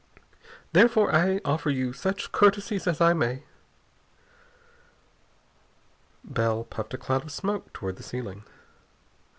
[0.73, 3.43] Therefore I offer you such courtesies as I may."
[6.23, 8.43] Bell puffed a cloud of smoke toward the ceiling.